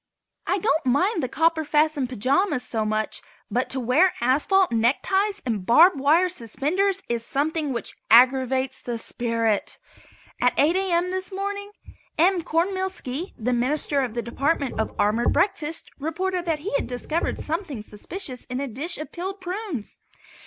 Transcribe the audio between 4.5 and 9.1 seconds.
neckties and barb wire suspenders is something which aggravates the